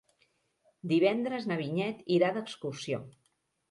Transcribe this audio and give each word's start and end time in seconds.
Divendres 0.93 1.47
na 1.53 1.59
Vinyet 1.63 2.03
irà 2.19 2.35
d'excursió. 2.41 3.07